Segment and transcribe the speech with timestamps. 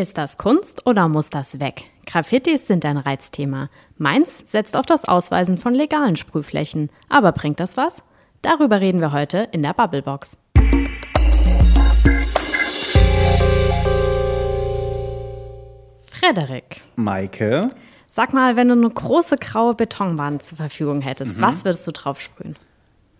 [0.00, 1.84] Ist das Kunst oder muss das weg?
[2.06, 3.68] Graffitis sind ein Reizthema.
[3.98, 6.88] Mainz setzt auf das Ausweisen von legalen Sprühflächen.
[7.10, 8.02] Aber bringt das was?
[8.40, 10.38] Darüber reden wir heute in der Bubblebox.
[16.10, 16.80] Frederik.
[16.96, 17.68] Maike.
[18.08, 21.42] Sag mal, wenn du eine große graue Betonwand zur Verfügung hättest, mhm.
[21.42, 22.56] was würdest du drauf sprühen?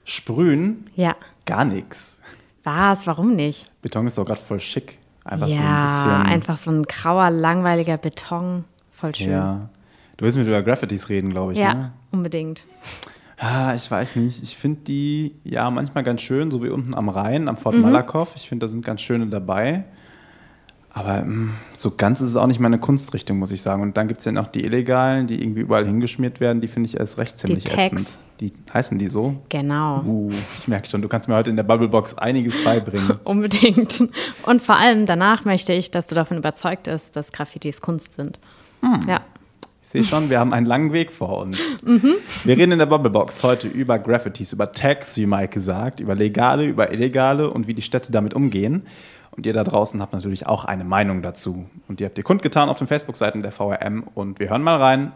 [0.07, 0.89] Sprühen?
[0.97, 1.15] Ja.
[1.45, 2.21] Gar nichts.
[2.65, 3.07] Was?
[3.07, 3.71] Warum nicht?
[3.83, 5.00] Beton ist doch gerade voll schick.
[5.25, 6.33] Einfach ja, so ein bisschen.
[6.33, 8.65] einfach so ein grauer, langweiliger Beton.
[8.91, 9.31] Voll schön.
[9.31, 9.69] Ja.
[10.17, 11.59] Du willst mit über Graffitis reden, glaube ich.
[11.59, 11.93] Ja, ne?
[12.11, 12.65] unbedingt.
[13.39, 14.43] Ah, ich weiß nicht.
[14.43, 17.83] Ich finde die ja manchmal ganz schön, so wie unten am Rhein, am Fort mhm.
[17.83, 18.35] Malakoff.
[18.37, 19.85] Ich finde, da sind ganz schöne dabei.
[20.93, 23.83] Aber mh, mm, so ganz ist es auch nicht meine Kunstrichtung, muss ich sagen.
[23.83, 26.61] Und dann gibt es ja noch die illegalen, die irgendwie überall hingeschmiert werden.
[26.61, 28.19] Die finde ich erst recht ziemlich die ätzend.
[28.41, 29.37] Die heißen die so?
[29.51, 30.03] Genau.
[30.05, 33.19] Uh, ich merke schon, du kannst mir heute in der Bubblebox einiges beibringen.
[33.25, 34.05] Unbedingt.
[34.45, 38.41] Und vor allem danach möchte ich, dass du davon überzeugt bist, dass Graffitis Kunst sind.
[38.81, 39.07] Hm.
[39.09, 39.21] Ja.
[39.83, 41.61] Ich sehe schon, wir haben einen langen Weg vor uns.
[41.83, 42.17] Mhm.
[42.45, 46.65] Wir reden in der Bubblebox heute über Graffitis, über Tags, wie Mike sagt, über legale,
[46.67, 48.83] über illegale und wie die Städte damit umgehen.
[49.31, 51.69] Und ihr da draußen habt natürlich auch eine Meinung dazu.
[51.89, 54.05] Und die habt ihr kundgetan auf den Facebook-Seiten der VRM.
[54.15, 55.13] Und wir hören mal rein.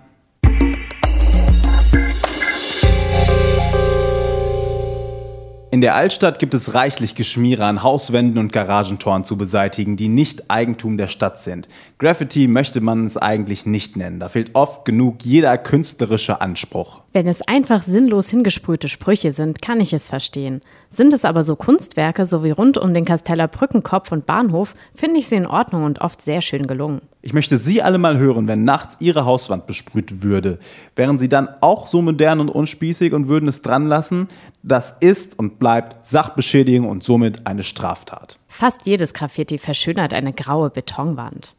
[5.74, 10.48] In der Altstadt gibt es reichlich Geschmiere an Hauswänden und Garagentoren zu beseitigen, die nicht
[10.48, 11.66] Eigentum der Stadt sind.
[11.98, 14.20] Graffiti möchte man es eigentlich nicht nennen.
[14.20, 17.02] Da fehlt oft genug jeder künstlerische Anspruch.
[17.12, 20.60] Wenn es einfach sinnlos hingesprühte Sprüche sind, kann ich es verstehen.
[20.90, 25.18] Sind es aber so Kunstwerke, so wie rund um den Kasteller Brückenkopf und Bahnhof, finde
[25.18, 27.00] ich sie in Ordnung und oft sehr schön gelungen.
[27.26, 30.58] Ich möchte Sie alle mal hören, wenn nachts Ihre Hauswand besprüht würde.
[30.94, 34.28] Wären Sie dann auch so modern und unspießig und würden es dran lassen?
[34.62, 38.38] Das ist und bleibt Sachbeschädigung und somit eine Straftat.
[38.46, 41.54] Fast jedes Graffiti verschönert eine graue Betonwand.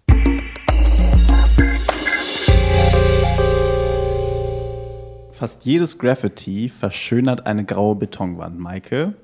[5.31, 8.59] Fast jedes Graffiti verschönert eine graue Betonwand.
[8.59, 9.15] Maike,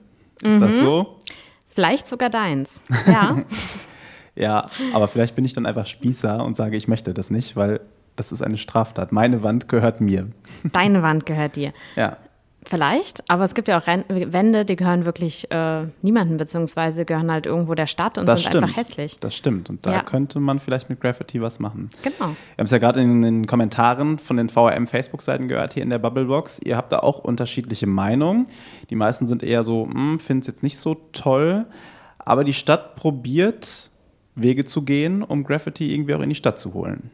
[0.41, 0.59] ist mhm.
[0.59, 1.19] das so?
[1.67, 2.81] Vielleicht sogar deins.
[3.05, 3.43] Ja.
[4.35, 7.81] Ja, aber vielleicht bin ich dann einfach Spießer und sage, ich möchte das nicht, weil
[8.15, 9.11] das ist eine Straftat.
[9.11, 10.27] Meine Wand gehört mir.
[10.71, 11.73] Deine Wand gehört dir.
[11.95, 12.17] Ja.
[12.63, 17.47] Vielleicht, aber es gibt ja auch Wände, die gehören wirklich äh, niemandem, beziehungsweise gehören halt
[17.47, 18.63] irgendwo der Stadt und das sind stimmt.
[18.65, 19.19] einfach hässlich.
[19.19, 19.71] Das stimmt.
[19.71, 20.03] Und da ja.
[20.03, 21.89] könnte man vielleicht mit Graffiti was machen.
[22.03, 22.19] Genau.
[22.19, 25.97] Wir haben es ja gerade in den Kommentaren von den VRM-Facebook-Seiten gehört, hier in der
[25.97, 26.59] Bubblebox.
[26.59, 28.45] Ihr habt da auch unterschiedliche Meinungen.
[28.91, 31.65] Die meisten sind eher so, hm, finden es jetzt nicht so toll.
[32.19, 33.90] Aber die Stadt probiert
[34.35, 37.11] Wege zu gehen, um Graffiti irgendwie auch in die Stadt zu holen.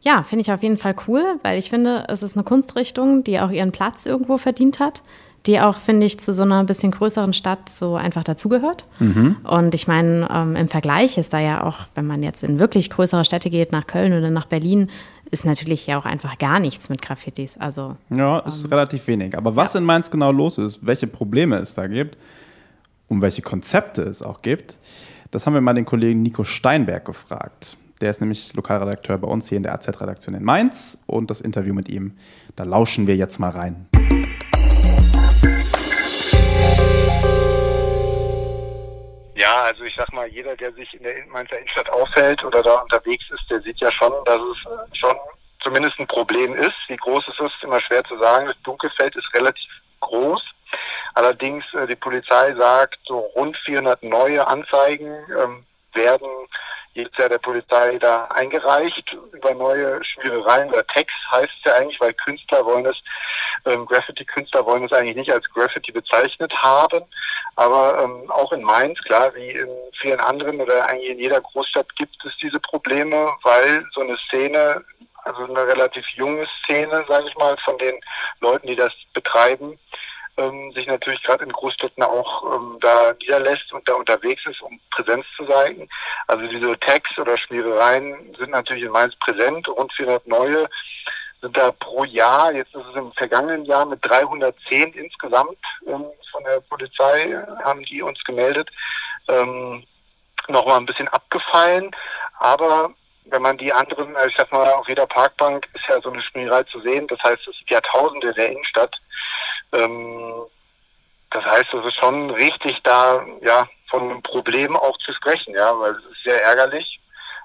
[0.00, 3.40] Ja, finde ich auf jeden Fall cool, weil ich finde, es ist eine Kunstrichtung, die
[3.40, 5.02] auch ihren Platz irgendwo verdient hat,
[5.46, 8.84] die auch, finde ich, zu so einer bisschen größeren Stadt so einfach dazugehört.
[8.98, 9.36] Mhm.
[9.44, 12.90] Und ich meine, ähm, im Vergleich ist da ja auch, wenn man jetzt in wirklich
[12.90, 14.90] größere Städte geht, nach Köln oder nach Berlin,
[15.30, 17.56] ist natürlich ja auch einfach gar nichts mit Graffitis.
[17.58, 19.36] Also, ja, ist ähm, relativ wenig.
[19.36, 19.80] Aber was ja.
[19.80, 22.16] in Mainz genau los ist, welche Probleme es da gibt
[23.08, 24.76] und welche Konzepte es auch gibt,
[25.30, 27.76] das haben wir mal den Kollegen Nico Steinberg gefragt.
[28.00, 31.02] Der ist nämlich Lokalredakteur bei uns hier in der AZ-Redaktion in Mainz.
[31.06, 32.16] Und das Interview mit ihm,
[32.56, 33.86] da lauschen wir jetzt mal rein.
[39.34, 42.76] Ja, also ich sag mal, jeder, der sich in der Mainzer Innenstadt aufhält oder da
[42.76, 45.14] unterwegs ist, der sieht ja schon, dass es schon
[45.60, 46.74] zumindest ein Problem ist.
[46.88, 48.46] Wie groß es ist, ist immer schwer zu sagen.
[48.46, 50.42] Das Dunkelfeld ist relativ groß.
[51.14, 55.64] Allerdings, äh, die Polizei sagt, so rund 400 neue Anzeigen ähm,
[55.94, 56.28] werden
[56.98, 62.00] jedes Jahr der Polizei da eingereicht über neue Schmierereien oder Tags heißt es ja eigentlich,
[62.00, 62.96] weil Künstler wollen es,
[63.64, 67.04] ähm, Graffiti-Künstler wollen es eigentlich nicht als Graffiti bezeichnet haben.
[67.54, 69.68] Aber ähm, auch in Mainz, klar, wie in
[70.00, 74.82] vielen anderen oder eigentlich in jeder Großstadt gibt es diese Probleme, weil so eine Szene,
[75.24, 77.94] also eine relativ junge Szene, sage ich mal, von den
[78.40, 79.78] Leuten, die das betreiben,
[80.38, 84.80] ähm, sich natürlich gerade in Großstädten auch ähm, da niederlässt und da unterwegs ist, um
[84.90, 85.88] Präsenz zu zeigen.
[86.26, 90.68] Also diese Tags oder Schmierereien sind natürlich in Mainz präsent, rund 400 neue
[91.40, 96.44] sind da pro Jahr, jetzt ist es im vergangenen Jahr mit 310 insgesamt ähm, von
[96.44, 98.68] der Polizei, haben die uns gemeldet,
[99.28, 99.84] ähm,
[100.48, 101.90] nochmal ein bisschen abgefallen.
[102.40, 102.90] Aber
[103.26, 106.62] wenn man die anderen, ich sag mal, auf jeder Parkbank ist ja so eine Schmierei
[106.64, 107.06] zu sehen.
[107.06, 109.00] Das heißt, es sind Jahrtausende der Innenstadt.
[109.72, 110.34] Ähm,
[111.30, 115.78] das heißt, es ist schon richtig, da ja von einem Problem auch zu sprechen, ja,
[115.78, 117.00] weil es ist sehr ärgerlich,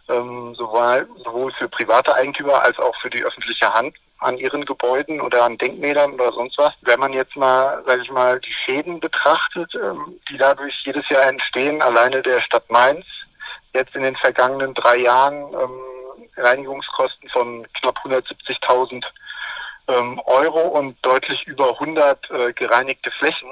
[0.10, 5.20] ähm, sowohl, sowohl für private Eigentümer als auch für die öffentliche Hand an ihren Gebäuden
[5.20, 6.74] oder an Denkmälern oder sonst was.
[6.82, 11.24] Wenn man jetzt mal, sage ich mal, die Schäden betrachtet, ähm, die dadurch jedes Jahr
[11.24, 13.06] entstehen, alleine der Stadt Mainz
[13.74, 15.82] jetzt in den vergangenen drei Jahren ähm,
[16.38, 19.04] Reinigungskosten von knapp 170.000
[19.88, 23.50] ähm, Euro und deutlich über 100 äh, gereinigte Flächen.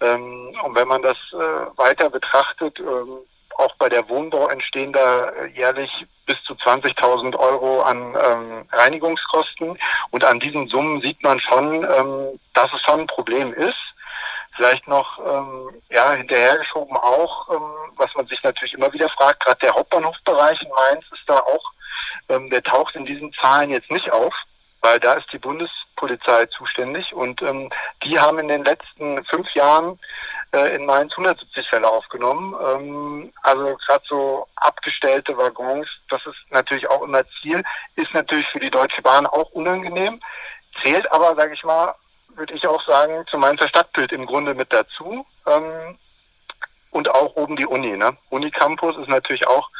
[0.00, 3.18] Ähm, und wenn man das äh, weiter betrachtet, ähm,
[3.58, 9.78] auch bei der Wohnbau entstehen da äh, jährlich bis zu 20.000 Euro an ähm, Reinigungskosten.
[10.10, 13.78] Und an diesen Summen sieht man schon, ähm, dass es schon ein Problem ist.
[14.54, 17.62] Vielleicht noch ähm, ja, hinterhergeschoben auch, ähm,
[17.96, 21.72] was man sich natürlich immer wieder fragt, gerade der Hauptbahnhofbereich in Mainz ist da auch,
[22.28, 24.34] ähm, der taucht in diesen Zahlen jetzt nicht auf
[24.82, 27.70] weil da ist die Bundespolizei zuständig und ähm,
[28.04, 29.98] die haben in den letzten fünf Jahren
[30.52, 32.54] äh, in Mainz 170 Fälle aufgenommen.
[32.60, 37.62] Ähm, also gerade so abgestellte Waggons, das ist natürlich auch immer Ziel,
[37.94, 40.20] ist natürlich für die Deutsche Bahn auch unangenehm,
[40.82, 41.94] zählt aber, sage ich mal,
[42.34, 45.24] würde ich auch sagen, zu Mainzer Stadtbild im Grunde mit dazu.
[45.46, 45.96] Ähm,
[46.90, 47.96] und auch oben die Uni.
[47.96, 48.16] Ne?
[48.28, 49.70] Unicampus ist natürlich auch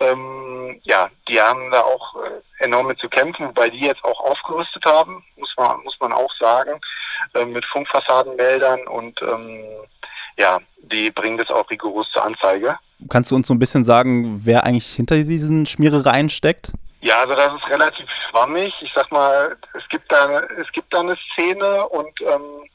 [0.00, 4.20] ähm, ja, die haben da auch äh, enorm mit zu kämpfen, wobei die jetzt auch
[4.20, 6.80] aufgerüstet haben, muss man, muss man auch sagen,
[7.34, 9.64] äh, mit Funkfassadenmeldern und ähm,
[10.36, 12.78] ja, die bringen das auch rigoros zur Anzeige.
[13.08, 16.72] Kannst du uns so ein bisschen sagen, wer eigentlich hinter diesen Schmierereien steckt?
[17.00, 18.74] Ja, also das ist relativ schwammig.
[18.80, 22.68] Ich sag mal, es gibt da, es gibt da eine Szene und ähm,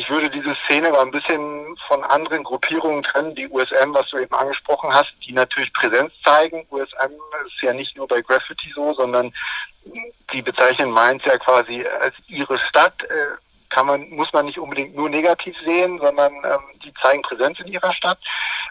[0.00, 3.34] ich würde diese Szene mal ein bisschen von anderen Gruppierungen trennen.
[3.34, 6.66] Die USM, was du eben angesprochen hast, die natürlich Präsenz zeigen.
[6.70, 7.12] USM
[7.46, 9.30] ist ja nicht nur bei Graffiti so, sondern
[10.32, 13.02] die bezeichnen Mainz ja quasi als ihre Stadt.
[13.02, 13.36] Äh,
[13.70, 17.68] kann man, muss man nicht unbedingt nur negativ sehen, sondern ähm, die zeigen Präsenz in
[17.68, 18.18] ihrer Stadt.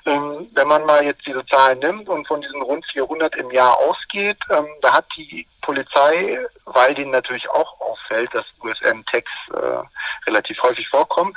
[0.06, 3.78] Ähm, wenn man mal jetzt diese Zahlen nimmt und von diesen rund 400 im Jahr
[3.78, 10.62] ausgeht, ähm, da hat die Polizei, weil denen natürlich auch auffällt, dass USM-Tags äh, relativ
[10.64, 11.34] häufig vorkommen.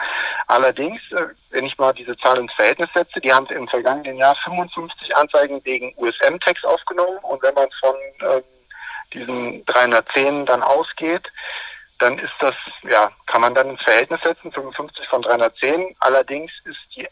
[0.47, 4.37] Allerdings, äh, wenn ich mal diese Zahlen ins Verhältnis setze, die haben im vergangenen Jahr
[4.37, 8.43] 55 Anzeigen wegen USM-Tags aufgenommen und wenn man von ähm,
[9.13, 11.31] diesen 310 dann ausgeht,
[12.03, 15.95] dann ist das, ja, kann man dann ins Verhältnis setzen, 55 von 310.
[16.01, 17.07] Allerdings ist die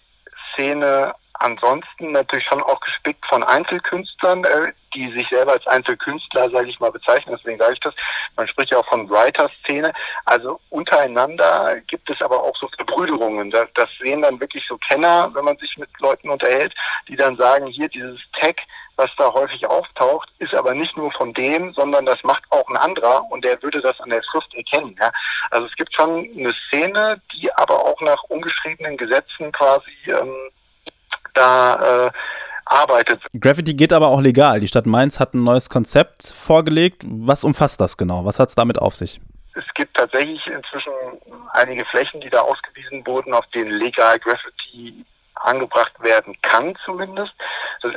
[0.53, 6.69] Szene ansonsten natürlich schon auch gespickt von Einzelkünstlern, äh, die sich selber als Einzelkünstler, sage
[6.69, 7.37] ich mal, bezeichnen.
[7.39, 7.95] Deswegen sage ich das.
[8.37, 9.93] Man spricht ja auch von Writer-Szene.
[10.27, 13.51] Also untereinander gibt es aber auch so Verbrüderungen.
[13.51, 16.75] Das, das sehen dann wirklich so Kenner, wenn man sich mit Leuten unterhält,
[17.09, 18.57] die dann sagen, hier dieses Tag,
[19.01, 22.77] was da häufig auftaucht, ist aber nicht nur von dem, sondern das macht auch ein
[22.77, 24.95] anderer und der würde das an der Schrift erkennen.
[25.01, 25.11] Ja?
[25.51, 30.35] Also es gibt schon eine Szene, die aber auch nach ungeschriebenen Gesetzen quasi ähm,
[31.33, 32.11] da äh,
[32.67, 33.23] arbeitet.
[33.41, 34.61] Graffiti geht aber auch legal.
[34.61, 37.03] Die Stadt Mainz hat ein neues Konzept vorgelegt.
[37.07, 38.27] Was umfasst das genau?
[38.27, 39.19] Was hat es damit auf sich?
[39.55, 40.93] Es gibt tatsächlich inzwischen
[41.55, 45.07] einige Flächen, die da ausgewiesen wurden, auf denen legal Graffiti
[45.43, 47.33] angebracht werden kann zumindest.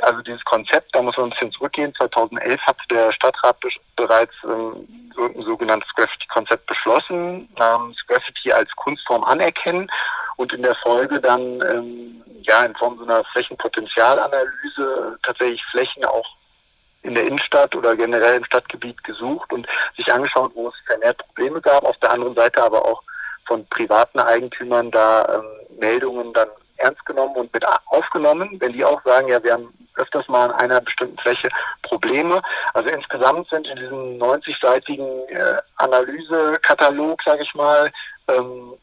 [0.02, 1.94] Also dieses Konzept, da muss man ein bisschen zurückgehen.
[1.94, 3.56] 2011 hat der Stadtrat
[3.96, 9.90] bereits ähm, ein sogenanntes Graffiti-Konzept beschlossen, namens Graffiti als Kunstform anerkennen
[10.36, 16.28] und in der Folge dann ähm, ja in Form so einer Flächenpotenzialanalyse tatsächlich Flächen auch
[17.02, 21.60] in der Innenstadt oder generell im Stadtgebiet gesucht und sich angeschaut, wo es vermehrt Probleme
[21.60, 21.84] gab.
[21.84, 23.02] Auf der anderen Seite aber auch
[23.46, 29.02] von privaten Eigentümern da ähm, Meldungen dann ernst genommen und mit aufgenommen, wenn die auch
[29.02, 31.48] sagen, ja, wir haben öfters mal an einer bestimmten Fläche
[31.82, 32.42] Probleme.
[32.72, 37.92] Also insgesamt sind in diesem 90-seitigen äh, Analysekatalog, sage ich mal,
[38.28, 38.74] ähm,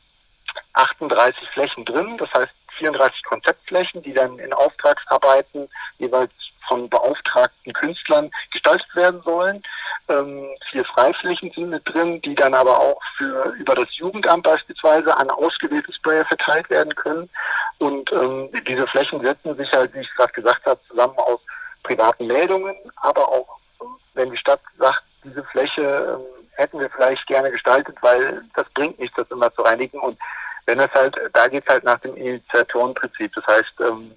[0.74, 2.18] 38 Flächen drin.
[2.18, 6.32] Das heißt 34 Konzeptflächen, die dann in Auftragsarbeiten jeweils
[6.68, 9.64] von beauftragten Künstlern gestaltet werden sollen.
[10.08, 15.16] Ähm, vier Freiflächen sind mit drin, die dann aber auch für über das Jugendamt beispielsweise
[15.16, 17.30] an ausgewählte Sprayer verteilt werden können.
[17.80, 21.40] Und ähm, diese Flächen setzen sich halt, wie ich gerade gesagt habe, zusammen aus
[21.84, 23.58] privaten Meldungen, aber auch,
[24.14, 29.00] wenn die Stadt sagt, diese Fläche ähm, hätten wir vielleicht gerne gestaltet, weil das bringt
[29.00, 30.00] nichts, das immer zu reinigen.
[30.00, 30.18] Und
[30.66, 33.34] wenn es halt, da geht es halt nach dem Initiatorenprinzip.
[33.34, 34.12] Das heißt, ähm,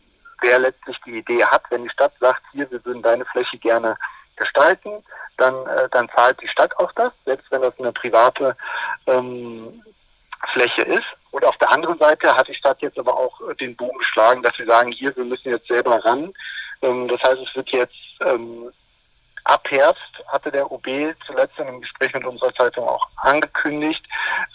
[0.44, 3.96] wer letztlich die Idee hat, wenn die Stadt sagt, hier, wir würden deine Fläche gerne
[4.36, 5.02] gestalten,
[5.38, 8.56] dann, äh, dann zahlt die Stadt auch das, selbst wenn das eine private
[9.06, 9.82] ähm,
[10.52, 11.06] Fläche ist.
[11.30, 14.56] Und auf der anderen Seite hat die Stadt jetzt aber auch den Bogen geschlagen, dass
[14.56, 16.32] sie sagen, hier, wir müssen jetzt selber ran.
[16.82, 18.70] Ähm, das heißt, es wird jetzt ähm,
[19.44, 20.86] ab Herbst, hatte der OB
[21.26, 24.04] zuletzt in einem Gespräch mit unserer Zeitung auch angekündigt,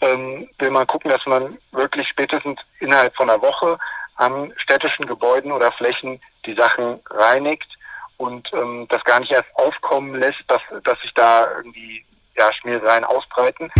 [0.02, 3.78] ähm, will man gucken, dass man wirklich spätestens innerhalb von einer Woche
[4.20, 7.78] an städtischen Gebäuden oder Flächen die Sachen reinigt
[8.18, 12.04] und ähm, das gar nicht erst aufkommen lässt, dass, dass sich da irgendwie
[12.36, 13.72] ja, Schmierereien ausbreiten.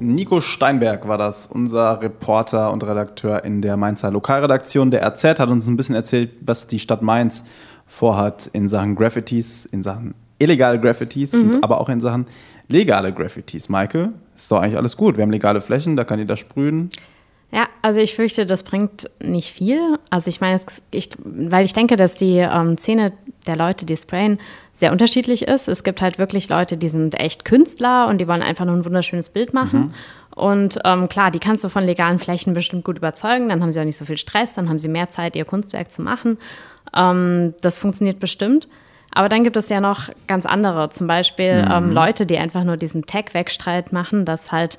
[0.00, 5.50] Nico Steinberg war das, unser Reporter und Redakteur in der Mainzer Lokalredaktion der RZ, hat
[5.50, 7.44] uns ein bisschen erzählt, was die Stadt Mainz
[7.88, 11.54] vorhat in Sachen Graffitis, in Sachen illegale Graffitis, mhm.
[11.54, 12.28] und aber auch in Sachen
[12.68, 13.68] legale Graffitis.
[13.68, 15.16] Maike, ist doch eigentlich alles gut.
[15.16, 16.90] Wir haben legale Flächen, da kann jeder sprühen.
[17.50, 19.98] Ja, also ich fürchte, das bringt nicht viel.
[20.10, 20.60] Also ich meine,
[20.90, 23.14] ich, weil ich denke, dass die ähm, Szene
[23.46, 24.38] der Leute, die sprayen,
[24.74, 25.66] sehr unterschiedlich ist.
[25.66, 28.84] Es gibt halt wirklich Leute, die sind echt Künstler und die wollen einfach nur ein
[28.84, 29.80] wunderschönes Bild machen.
[29.80, 29.94] Mhm.
[30.36, 33.48] Und ähm, klar, die kannst du von legalen Flächen bestimmt gut überzeugen.
[33.48, 35.90] Dann haben sie auch nicht so viel Stress, dann haben sie mehr Zeit, ihr Kunstwerk
[35.90, 36.36] zu machen.
[36.94, 38.68] Ähm, das funktioniert bestimmt.
[39.12, 41.70] Aber dann gibt es ja noch ganz andere, zum Beispiel mhm.
[41.72, 44.78] ähm, Leute, die einfach nur diesen Tag-Wegstreit machen, dass halt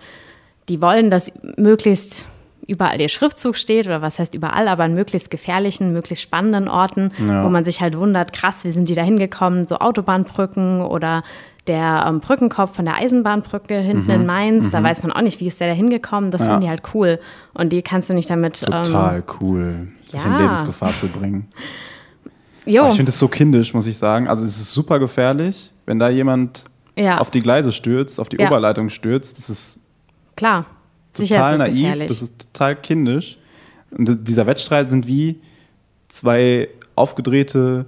[0.70, 2.28] die wollen, dass möglichst
[2.68, 7.12] überall ihr Schriftzug steht oder was heißt überall, aber an möglichst gefährlichen, möglichst spannenden Orten,
[7.18, 7.44] ja.
[7.44, 11.24] wo man sich halt wundert, krass, wie sind die da hingekommen, so Autobahnbrücken oder
[11.66, 14.22] der ähm, Brückenkopf von der Eisenbahnbrücke hinten mhm.
[14.22, 14.72] in Mainz, mhm.
[14.72, 16.48] da weiß man auch nicht, wie ist der da hingekommen, das ja.
[16.48, 17.20] finden die halt cool
[17.56, 18.60] und die kannst du nicht damit...
[18.60, 20.28] Total ähm, cool, sich ja.
[20.28, 21.52] in Lebensgefahr zu bringen.
[22.70, 22.88] Jo.
[22.88, 24.28] ich finde es so kindisch, muss ich sagen.
[24.28, 27.18] Also es ist super gefährlich, wenn da jemand ja.
[27.18, 29.38] auf die Gleise stürzt, auf die Oberleitung stürzt.
[29.38, 29.80] Das ist
[30.36, 30.66] klar
[31.14, 32.08] total ist naiv, gefährlich.
[32.08, 33.38] das ist total kindisch.
[33.92, 35.42] Und dieser Wettstreit sind wie
[36.08, 37.86] zwei aufgedrehte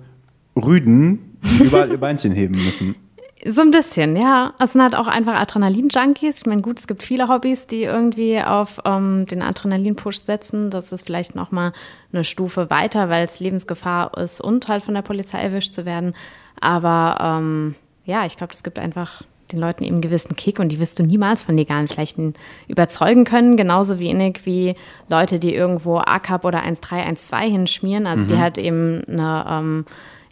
[0.56, 2.96] Rüden, die überall ihr Beinchen heben müssen.
[3.46, 4.54] So ein bisschen, ja.
[4.60, 6.42] Es sind halt auch einfach Adrenalin-Junkies.
[6.42, 10.70] Ich meine, gut, es gibt viele Hobbys, die irgendwie auf ähm, den Adrenalin-Push setzen.
[10.70, 11.74] Das ist vielleicht nochmal
[12.14, 16.14] eine Stufe weiter, weil es Lebensgefahr ist und halt von der Polizei erwischt zu werden.
[16.60, 20.72] Aber ähm, ja, ich glaube, es gibt einfach den Leuten eben einen gewissen Kick und
[20.72, 22.36] die wirst du niemals von legalen Flächen
[22.68, 23.58] überzeugen können.
[23.58, 24.76] Genauso wenig wie
[25.10, 28.28] Leute, die irgendwo ACAP oder 1312 hinschmieren, also mhm.
[28.28, 29.86] die halt eben eine, ähm,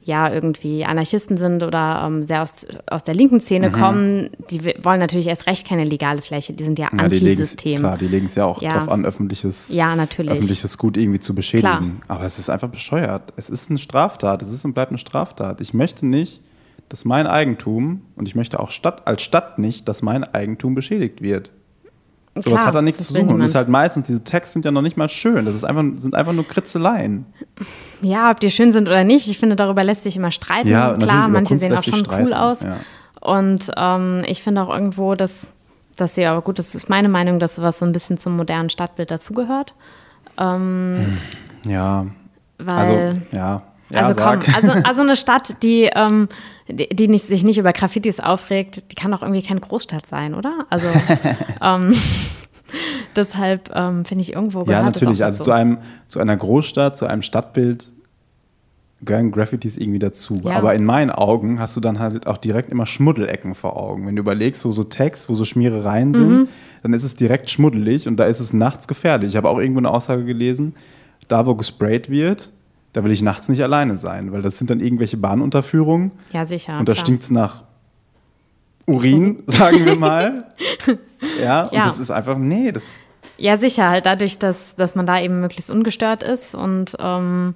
[0.10, 3.74] ja, irgendwie Anarchisten sind oder ähm, sehr aus, aus der linken Szene mhm.
[3.74, 6.54] kommen, die wollen natürlich erst recht keine legale Fläche.
[6.54, 7.80] Die sind ja, ja Antisystem.
[7.80, 8.72] Klar, die legen es ja auch ja.
[8.72, 10.32] drauf an, öffentliches, ja, natürlich.
[10.32, 12.02] öffentliches Gut irgendwie zu beschädigen.
[12.02, 12.18] Klar.
[12.18, 13.34] Aber es ist einfach bescheuert.
[13.38, 14.42] Es ist eine Straftat.
[14.42, 15.62] Es ist und bleibt eine Straftat.
[15.62, 16.42] Ich möchte nicht
[16.90, 21.22] dass mein Eigentum, und ich möchte auch Stadt, als Stadt nicht, dass mein Eigentum beschädigt
[21.22, 21.52] wird.
[22.42, 23.30] So was hat da nichts zu suchen.
[23.30, 25.46] Und ist halt meistens, diese Texte sind ja noch nicht mal schön.
[25.46, 27.26] Das ist einfach, sind einfach nur Kritzeleien.
[28.02, 30.70] Ja, ob die schön sind oder nicht, ich finde, darüber lässt sich immer streiten.
[30.70, 32.28] Ja, Klar, manche Kunst sehen auch schon streiten.
[32.28, 32.64] cool aus.
[32.64, 32.78] Ja.
[33.22, 35.52] Und ähm, ich finde auch irgendwo, dass,
[35.98, 38.70] dass sie, aber gut, das ist meine Meinung, dass was so ein bisschen zum modernen
[38.70, 39.74] Stadtbild dazugehört.
[40.40, 41.18] Ähm,
[41.66, 42.06] ja.
[42.58, 43.62] Weil, also, ja.
[43.92, 46.30] Ja, also komm, also, also eine Stadt, die, ähm,
[46.68, 50.36] die, die nicht, sich nicht über Graffitis aufregt, die kann doch irgendwie keine Großstadt sein,
[50.36, 50.66] oder?
[50.70, 50.88] Also
[51.62, 51.94] ähm,
[53.16, 55.24] deshalb ähm, finde ich irgendwo Ja, natürlich.
[55.24, 57.92] Also zu, einem, zu einer Großstadt, zu einem Stadtbild
[59.02, 60.36] gehören Graffitis irgendwie dazu.
[60.44, 60.58] Ja.
[60.58, 64.06] Aber in meinen Augen hast du dann halt auch direkt immer Schmuddelecken vor Augen.
[64.06, 66.48] Wenn du überlegst, wo so Text, wo so Schmierereien sind, mhm.
[66.84, 69.32] dann ist es direkt schmuddelig und da ist es nachts gefährlich.
[69.32, 70.76] Ich habe auch irgendwo eine Aussage gelesen,
[71.28, 72.52] da wo gesprayt wird,
[73.00, 76.12] da will ich nachts nicht alleine sein, weil das sind dann irgendwelche Bahnunterführungen.
[76.34, 76.80] Ja, sicher.
[76.80, 77.64] Und da stinkt es nach
[78.86, 80.44] Urin, sagen wir mal.
[81.42, 81.84] ja, und ja.
[81.84, 83.00] das ist einfach, nee, das
[83.38, 87.54] Ja, sicher, halt dadurch, dass, dass man da eben möglichst ungestört ist und ähm,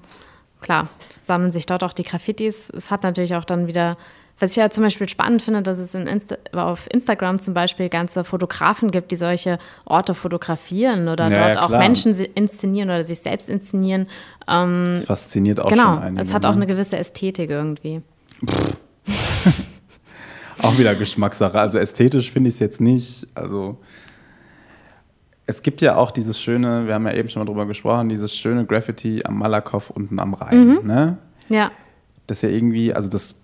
[0.62, 2.70] klar, sammeln sich dort auch die Graffitis.
[2.70, 3.98] Es hat natürlich auch dann wieder
[4.40, 7.88] was ich ja zum Beispiel spannend finde, dass es in Insta auf Instagram zum Beispiel
[7.90, 13.20] ganze Fotografen gibt, die solche Orte fotografieren oder ja, dort auch Menschen inszenieren oder sich
[13.20, 14.08] selbst inszenieren.
[14.48, 16.22] Ähm, das fasziniert auch genau, schon einige.
[16.22, 16.58] Es hat auch ne?
[16.58, 18.02] eine gewisse Ästhetik irgendwie.
[20.62, 21.60] auch wieder Geschmackssache.
[21.60, 23.28] Also ästhetisch finde ich es jetzt nicht.
[23.36, 23.78] Also
[25.46, 28.36] es gibt ja auch dieses schöne, wir haben ja eben schon mal drüber gesprochen, dieses
[28.36, 30.68] schöne Graffiti am Malakoff unten am Rhein.
[30.68, 30.88] Mhm.
[30.88, 31.18] Ne?
[31.50, 31.72] Ja.
[32.28, 33.43] Das ist ja irgendwie, also das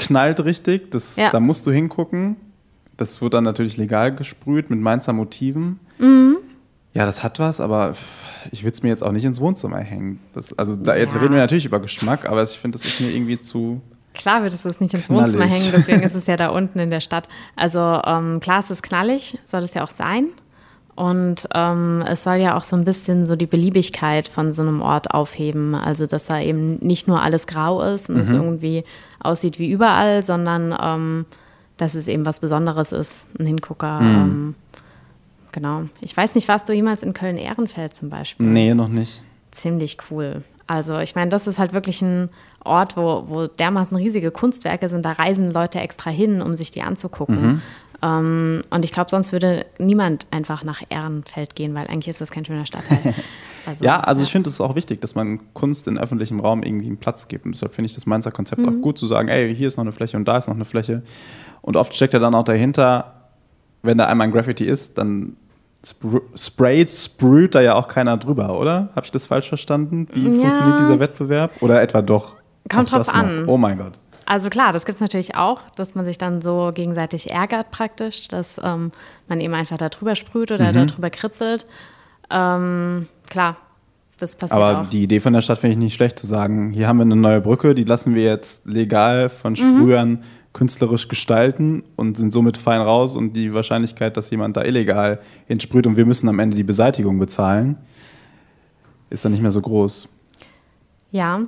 [0.00, 0.90] knallt richtig.
[0.90, 1.30] Das, ja.
[1.30, 2.36] Da musst du hingucken.
[2.96, 5.80] Das wird dann natürlich legal gesprüht mit Mainzer Motiven.
[5.98, 6.36] Mhm.
[6.92, 7.94] Ja, das hat was, aber
[8.50, 10.18] ich würde es mir jetzt auch nicht ins Wohnzimmer hängen.
[10.34, 11.20] Das, also da, jetzt ja.
[11.20, 13.80] reden wir natürlich über Geschmack, aber ich finde, das ist mir irgendwie zu.
[14.12, 15.22] Klar würdest du es nicht ins knallig.
[15.22, 17.28] Wohnzimmer hängen, deswegen ist es ja da unten in der Stadt.
[17.54, 20.26] Also ähm, klar, es ist knallig, soll es ja auch sein.
[21.00, 24.82] Und ähm, es soll ja auch so ein bisschen so die Beliebigkeit von so einem
[24.82, 25.74] Ort aufheben.
[25.74, 28.20] Also, dass da eben nicht nur alles grau ist und mhm.
[28.20, 28.84] es irgendwie
[29.18, 31.24] aussieht wie überall, sondern ähm,
[31.78, 33.98] dass es eben was Besonderes ist, ein Hingucker.
[33.98, 34.14] Mhm.
[34.14, 34.54] Ähm,
[35.52, 35.84] genau.
[36.02, 38.44] Ich weiß nicht, warst du jemals in Köln-Ehrenfeld zum Beispiel?
[38.44, 39.22] Nee, noch nicht.
[39.52, 40.42] Ziemlich cool.
[40.66, 42.28] Also ich meine, das ist halt wirklich ein
[42.62, 45.06] Ort, wo, wo dermaßen riesige Kunstwerke sind.
[45.06, 47.42] Da reisen Leute extra hin, um sich die anzugucken.
[47.42, 47.62] Mhm.
[48.02, 52.30] Ähm, und ich glaube, sonst würde niemand einfach nach Ehrenfeld gehen, weil eigentlich ist das
[52.30, 53.14] kein schöner Stadtteil.
[53.66, 54.24] Also, ja, also ja.
[54.24, 57.44] ich finde es auch wichtig, dass man Kunst in öffentlichem Raum irgendwie einen Platz gibt.
[57.44, 58.68] Und deshalb finde ich das Mainzer Konzept mhm.
[58.68, 60.64] auch gut zu sagen, ey, hier ist noch eine Fläche und da ist noch eine
[60.64, 61.02] Fläche.
[61.60, 63.12] Und oft steckt ja dann auch dahinter,
[63.82, 65.36] wenn da einmal ein Graffiti ist, dann
[65.84, 68.88] spr sprayt, sprüht da ja auch keiner drüber, oder?
[68.96, 70.08] Habe ich das falsch verstanden?
[70.12, 70.42] Wie Ja.
[70.42, 71.62] funktioniert dieser Wettbewerb?
[71.62, 72.36] Oder etwa doch?
[72.68, 73.42] Kommt drauf an.
[73.42, 73.48] noch?
[73.52, 73.92] Oh mein Gott.
[74.30, 78.28] Also klar, das gibt es natürlich auch, dass man sich dann so gegenseitig ärgert praktisch,
[78.28, 78.92] dass ähm,
[79.26, 81.66] man eben einfach da drüber sprüht oder da drüber kritzelt.
[82.30, 83.56] Ähm, klar,
[84.20, 84.88] das passiert Aber auch.
[84.88, 87.16] die Idee von der Stadt finde ich nicht schlecht zu sagen, hier haben wir eine
[87.16, 89.56] neue Brücke, die lassen wir jetzt legal von Mhm.
[89.56, 90.22] Sprühern
[90.52, 95.18] künstlerisch gestalten und sind somit fein raus und die Wahrscheinlichkeit, dass jemand da illegal
[95.48, 97.78] hinsprüht und wir müssen am Ende die Beseitigung bezahlen,
[99.10, 100.08] ist dann nicht mehr so groß.
[101.10, 101.40] Ja,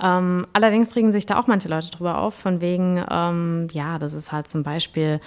[0.00, 4.14] ähm, allerdings regen sich da auch manche Leute drüber auf, von wegen, ähm, ja, das
[4.14, 5.20] ist halt zum Beispiel,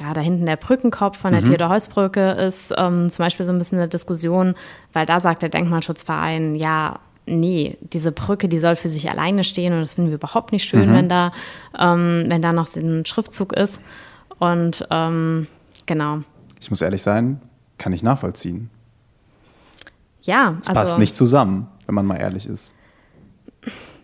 [0.00, 1.46] ja, da hinten der Brückenkopf von der Mhm.
[1.46, 4.54] Theodor-Heuss-Brücke ist ähm, zum Beispiel so ein bisschen eine Diskussion,
[4.92, 9.72] weil da sagt der Denkmalschutzverein, ja, nee, diese Brücke, die soll für sich alleine stehen
[9.72, 10.94] und das finden wir überhaupt nicht schön, Mhm.
[10.94, 11.32] wenn, da,
[11.78, 13.80] ähm, wenn da noch so ein Schriftzug ist.
[14.38, 15.46] Und ähm,
[15.86, 16.18] genau.
[16.60, 17.40] Ich muss ehrlich sein,
[17.78, 18.68] kann ich nachvollziehen.
[20.22, 22.74] Ja, Es passt nicht zusammen, wenn man mal ehrlich ist.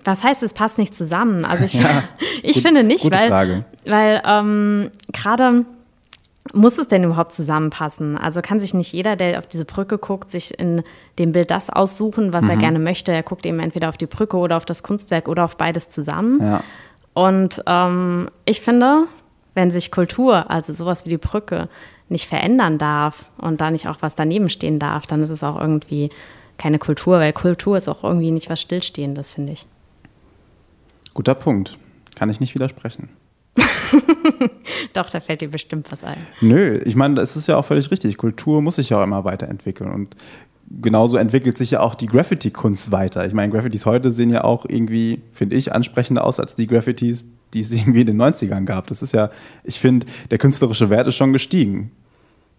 [0.04, 1.44] Was heißt, es passt nicht zusammen?
[1.44, 2.04] Also ich, Ja,
[2.42, 3.64] ich gut- finde nicht, weil, Frage.
[3.86, 5.64] weil ähm, gerade
[6.52, 8.18] muss es denn überhaupt zusammenpassen?
[8.18, 10.82] Also kann sich nicht jeder, der auf diese Brücke guckt, sich in
[11.18, 12.60] dem Bild das aussuchen, was er Mhm.
[12.60, 13.12] gerne möchte.
[13.12, 16.40] Er guckt eben entweder auf die Brücke oder auf das Kunstwerk oder auf beides zusammen.
[16.42, 16.64] Ja.
[17.14, 19.04] Und ähm, ich finde,
[19.54, 21.68] wenn sich Kultur, also sowas wie die Brücke,
[22.08, 25.60] nicht verändern darf und da nicht auch was daneben stehen darf, dann ist es auch
[25.60, 26.10] irgendwie
[26.58, 29.66] keine Kultur, weil Kultur ist auch irgendwie nicht was Stillstehendes, finde ich.
[31.14, 31.78] Guter Punkt.
[32.14, 33.08] Kann ich nicht widersprechen.
[34.92, 36.18] Doch, da fällt dir bestimmt was ein.
[36.40, 38.16] Nö, ich meine, es ist ja auch völlig richtig.
[38.16, 39.90] Kultur muss sich ja auch immer weiterentwickeln.
[39.90, 40.16] Und
[40.70, 43.26] genauso entwickelt sich ja auch die Graffiti-Kunst weiter.
[43.26, 47.26] Ich meine, Graffitis heute sehen ja auch irgendwie, finde ich, ansprechender aus als die Graffitis,
[47.54, 48.86] die es irgendwie in den 90ern gab.
[48.86, 49.30] Das ist ja,
[49.64, 51.90] ich finde, der künstlerische Wert ist schon gestiegen.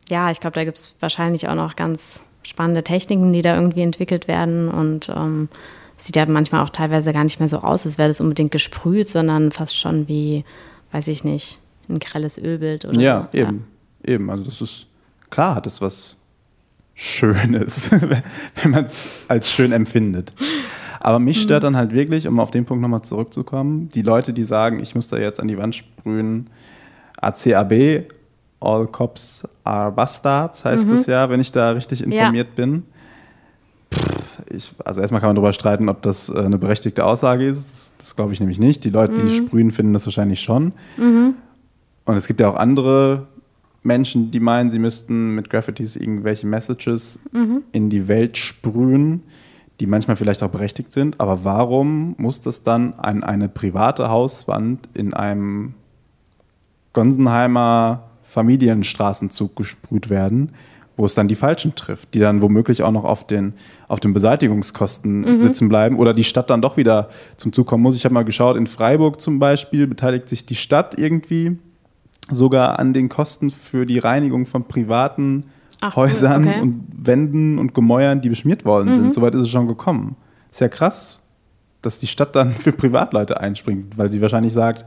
[0.10, 3.82] Ja, ich glaube, da gibt es wahrscheinlich auch noch ganz spannende Techniken, die da irgendwie
[3.82, 4.68] entwickelt werden.
[4.68, 5.48] Und ähm,
[6.06, 9.08] sieht ja manchmal auch teilweise gar nicht mehr so aus, als wäre das unbedingt gesprüht,
[9.08, 10.44] sondern fast schon wie,
[10.92, 11.60] weiß ich nicht,
[11.90, 13.38] ein grelles Ölbild oder Ja, so.
[13.38, 13.68] eben.
[14.04, 14.30] Eben.
[14.30, 14.88] Also das ist,
[15.30, 16.16] klar hat es was
[16.94, 17.92] Schönes,
[18.62, 20.34] wenn man es als schön empfindet.
[21.00, 24.44] Aber mich stört dann halt wirklich, um auf den Punkt nochmal zurückzukommen, die Leute, die
[24.44, 26.48] sagen, ich muss da jetzt an die Wand sprühen,
[27.18, 28.06] ACAB,
[28.60, 32.84] All Cops are Bastards, heißt es ja, wenn ich da richtig informiert bin.
[34.54, 37.64] Ich, also erstmal kann man darüber streiten, ob das äh, eine berechtigte Aussage ist.
[37.64, 38.84] Das, das glaube ich nämlich nicht.
[38.84, 40.74] Die Leute, die sprühen, finden das wahrscheinlich schon.
[42.06, 43.28] Und es gibt ja auch andere
[43.84, 47.20] Menschen, die meinen, sie müssten mit Graffitis irgendwelche Messages
[47.72, 49.24] in die Welt sprühen,
[49.80, 51.20] die manchmal vielleicht auch berechtigt sind.
[51.20, 55.74] Aber warum muss das dann an eine private Hauswand in einem
[56.94, 60.52] Gonsenheimer Familienstraßenzug gesprüht werden,
[61.02, 63.54] wo es dann die Falschen trifft, die dann womöglich auch noch auf den,
[63.88, 67.96] auf den Beseitigungskosten sitzen bleiben oder die Stadt dann doch wieder zum Zug kommen muss.
[67.96, 71.58] Ich habe mal geschaut, in Freiburg zum Beispiel beteiligt sich die Stadt irgendwie
[72.30, 75.46] sogar an den Kosten für die Reinigung von privaten
[75.80, 76.62] Ach, Häusern okay.
[76.62, 79.14] und Wänden und Gemäuern, die beschmiert worden sind.
[79.16, 80.16] Soweit ist es schon gekommen.
[80.52, 81.20] Ist ja krass,
[81.82, 84.86] dass die Stadt dann für Privatleute einspringt, weil sie wahrscheinlich sagt,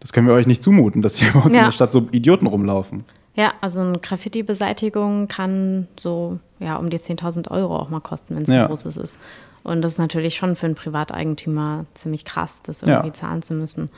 [0.00, 1.64] das können wir euch nicht zumuten, dass hier bei uns in Ja.
[1.64, 3.04] der Stadt so Idioten rumlaufen.
[3.36, 8.42] Ja, also eine Graffiti-Beseitigung kann so ja, um die 10.000 Euro auch mal kosten, wenn
[8.44, 8.62] es Ja.
[8.62, 9.18] ein großes ist.
[9.62, 12.88] Und das ist natürlich schon für einen Privateigentümer ziemlich krass, das Ja.
[12.88, 13.90] irgendwie zahlen zu müssen.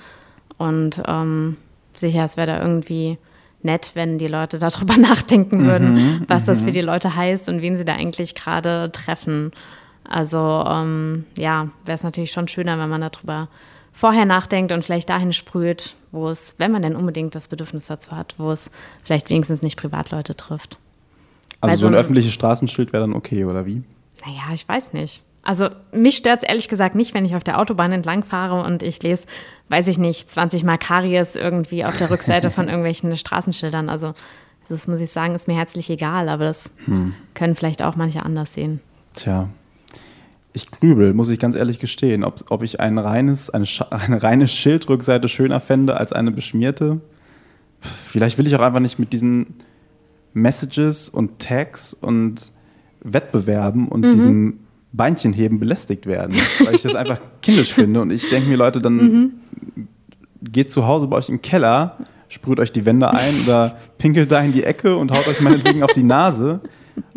[0.57, 1.57] Und ähm,
[1.95, 3.17] sicher, es wäre da irgendwie
[3.63, 7.77] nett, wenn die Leute darüber nachdenken würden, was das für die Leute heißt und wen
[7.77, 9.53] sie da eigentlich gerade treffen.
[10.09, 13.49] Also ähm, ja, wäre es natürlich schon schöner, wenn man darüber
[13.93, 18.13] vorher nachdenkt und vielleicht dahin sprüht, wo es, wenn man denn unbedingt das Bedürfnis dazu
[18.13, 18.71] hat, wo es
[19.03, 20.79] vielleicht wenigstens nicht Privatleute trifft.
[21.61, 23.83] Also Weil so so ein ein- öffentliches Straßenschild wäre dann okay, oder wie?
[24.25, 25.23] Naja, ich weiß nicht.
[25.43, 28.83] Also mich stört es ehrlich gesagt nicht, wenn ich auf der Autobahn entlang fahre und
[28.83, 29.27] ich lese,
[29.69, 33.89] weiß ich nicht, 20 Mal Karies irgendwie auf der Rückseite von irgendwelchen Straßenschildern.
[33.89, 34.15] Also
[34.69, 36.73] das muss ich sagen, ist mir herzlich egal, aber das
[37.35, 38.81] können vielleicht auch manche anders sehen.
[39.15, 39.49] Tja.
[40.53, 44.49] Ich grübel, muss ich ganz ehrlich gestehen, ob, ob ich ein reines, eine, eine reine
[44.49, 47.01] Schildrückseite schöner fände als eine beschmierte.
[47.81, 49.55] Vielleicht will ich auch einfach nicht mit diesen
[50.33, 52.53] Messages und Tags und
[53.01, 54.61] Wettbewerben und diesem
[54.93, 56.35] Beinchenheben belästigt werden,
[56.65, 58.01] weil ich das einfach kindisch finde.
[58.01, 59.41] Und ich denke mir, Leute, dann
[60.43, 64.41] geht zu Hause bei euch im Keller, sprüht euch die Wände ein oder pinkelt da
[64.41, 66.61] in die Ecke und haut euch meinetwegen auf die Nase.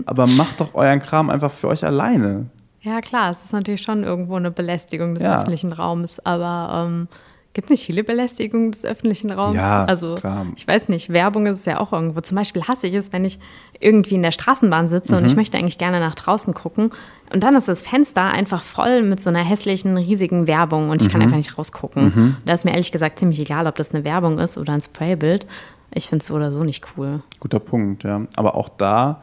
[0.05, 2.47] Aber macht doch euren Kram einfach für euch alleine.
[2.81, 5.35] Ja, klar, es ist natürlich schon irgendwo eine Belästigung des Ja.
[5.37, 7.07] öffentlichen Raums, aber ähm,
[7.53, 9.57] Gibt es nicht viele Belästigungen des öffentlichen Raums?
[9.57, 10.45] Ja, also klar.
[10.55, 12.21] ich weiß nicht, Werbung ist es ja auch irgendwo.
[12.21, 13.39] Zum Beispiel hasse ich es, wenn ich
[13.81, 15.17] irgendwie in der Straßenbahn sitze Mhm.
[15.17, 16.91] und ich möchte eigentlich gerne nach draußen gucken.
[17.33, 21.09] Und dann ist das Fenster einfach voll mit so einer hässlichen, riesigen Werbung und ich
[21.09, 21.11] Mhm.
[21.11, 22.37] kann einfach nicht rausgucken.
[22.45, 25.45] Da ist mir ehrlich gesagt ziemlich egal, ob das eine Werbung ist oder ein Spraybild.
[25.93, 27.21] Ich finde es so oder so nicht cool.
[27.41, 28.21] Guter Punkt, ja.
[28.37, 29.21] Aber auch da,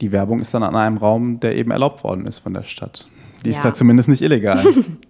[0.00, 3.06] die Werbung ist dann an einem Raum, der eben erlaubt worden ist von der Stadt.
[3.44, 3.64] Die ist Ja.
[3.64, 4.62] da zumindest nicht illegal.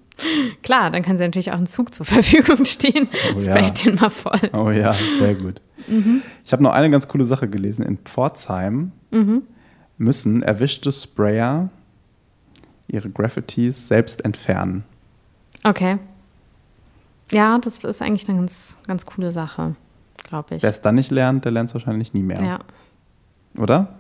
[0.63, 3.09] Klar, dann kann sie natürlich auch ein Zug zur Verfügung stehen.
[3.35, 3.43] Oh ja.
[3.43, 4.51] Sprayt den mal voll.
[4.53, 5.61] oh ja, sehr gut.
[6.45, 7.85] Ich habe noch eine ganz coole Sache gelesen.
[7.85, 8.93] In Pforzheim
[9.97, 11.71] müssen erwischte Sprayer
[12.89, 14.85] ihre Graffitis selbst entfernen.
[15.65, 15.99] Okay.
[17.33, 19.75] Ja, das ist eigentlich eine ganz, ganz coole Sache,
[20.29, 20.63] glaube ich.
[20.63, 22.43] Wer es dann nicht lernt, der lernt es wahrscheinlich nie mehr.
[22.43, 22.59] Ja,
[23.59, 23.95] Oder?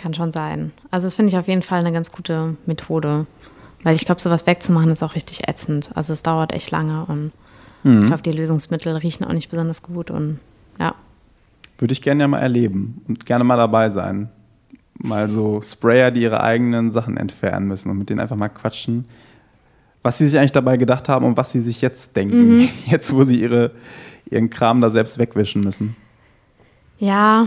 [0.00, 0.72] Kann schon sein.
[0.90, 3.26] Also das finde ich auf jeden Fall eine ganz gute Methode.
[3.82, 5.90] Weil ich glaube, sowas wegzumachen ist auch richtig ätzend.
[5.94, 7.32] Also es dauert echt lange und
[7.82, 10.38] ich glaube, die Lösungsmittel riechen auch nicht besonders gut und
[10.78, 10.94] ja.
[11.78, 14.28] Würde ich gerne ja mal erleben und gerne mal dabei sein.
[14.98, 19.06] Mal so Sprayer, die ihre eigenen Sachen entfernen müssen und mit denen einfach mal quatschen,
[20.02, 23.24] was sie sich eigentlich dabei gedacht haben und was sie sich jetzt denken, jetzt wo
[23.24, 23.70] sie ihre,
[24.30, 25.96] ihren Kram da selbst wegwischen müssen.
[26.98, 27.46] Ja,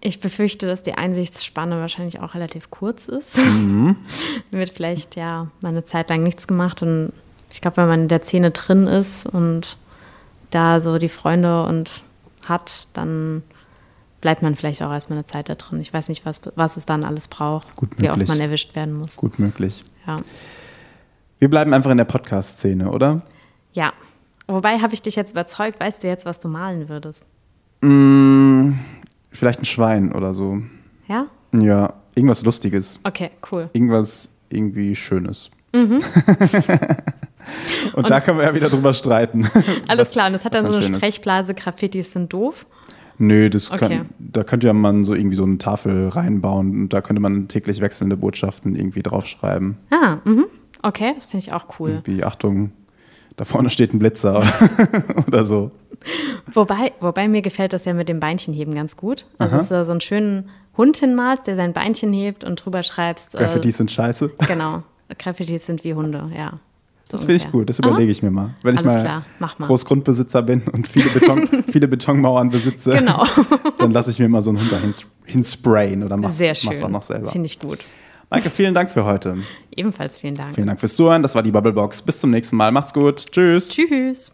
[0.00, 3.38] ich befürchte, dass die Einsichtsspanne wahrscheinlich auch relativ kurz ist.
[4.50, 7.12] Wird vielleicht ja mal eine Zeit lang nichts gemacht und
[7.52, 9.76] ich glaube, wenn man in der Szene drin ist und
[10.50, 12.02] da so die Freunde und
[12.44, 13.42] hat, dann
[14.20, 15.80] bleibt man vielleicht auch erstmal eine Zeit da drin.
[15.80, 18.94] Ich weiß nicht, was, was es dann alles braucht, Gut wie oft man erwischt werden
[18.94, 19.16] muss.
[19.16, 19.82] Gut möglich.
[20.06, 20.16] Ja.
[21.38, 23.22] Wir bleiben einfach in der Podcast-Szene, oder?
[23.72, 23.92] ja.
[24.46, 27.24] Wobei habe ich dich jetzt überzeugt, weißt du jetzt, was du malen würdest?
[27.82, 28.72] Mm,
[29.30, 30.62] vielleicht ein Schwein oder so.
[31.08, 31.26] Ja?
[31.52, 33.00] Ja, irgendwas Lustiges.
[33.04, 33.70] Okay, cool.
[33.72, 35.50] Irgendwas irgendwie Schönes.
[35.72, 36.00] Mhm.
[37.94, 39.48] und, da können wir ja wieder drüber streiten.
[39.88, 40.96] Alles klar, und das hat was dann so eine.
[40.96, 42.66] Sprechblase, Graffitis sind doof.
[43.18, 44.00] Nö, das kann, Okay.
[44.18, 47.80] da könnte ja man so irgendwie so eine Tafel reinbauen und da könnte man täglich
[47.82, 49.76] wechselnde Botschaften irgendwie draufschreiben.
[49.90, 50.46] Ah, mhm.
[50.82, 52.00] Okay, das finde ich auch cool.
[52.04, 52.72] Wie, Achtung,
[53.36, 54.42] da vorne steht ein Blitzer
[55.26, 55.70] oder so.
[56.52, 59.26] Wobei, wobei mir gefällt das ja mit dem Beinchenheben ganz gut.
[59.38, 59.58] Also, Aha.
[59.58, 63.32] dass du so einen schönen Hund hinmalst, der sein Beinchen hebt und drüber schreibst.
[63.32, 64.30] Graffitis sind scheiße.
[64.38, 64.82] Äh, genau.
[65.18, 66.58] Graffitis sind wie Hunde, ja.
[67.04, 68.54] So Das finde ich gut, das überlege ich mir mal.
[68.62, 69.66] Wenn ich Alles mal, klar, mach mal.
[69.66, 73.26] Großgrundbesitzer bin und viele, Beton, viele Betonmauern besitze, Genau.
[73.78, 76.70] dann lasse ich mir mal so einen Hund da hins, hinsprayen oder mach's, Sehr schön.
[76.70, 77.28] mach's auch noch selber.
[77.30, 77.80] Finde ich gut.
[78.30, 79.38] Maike, vielen Dank für heute.
[79.76, 80.54] Ebenfalls vielen Dank.
[80.54, 81.22] Vielen Dank fürs Zuhören.
[81.22, 82.02] Das war die Bubblebox.
[82.02, 82.70] Bis zum nächsten Mal.
[82.70, 83.26] Macht's gut.
[83.32, 83.70] Tschüss.
[83.70, 84.30] Tschüss.